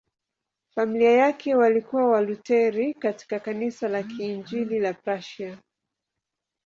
[0.75, 5.57] Familia yake walikuwa Walutheri katika Kanisa la Kiinjili la Prussia.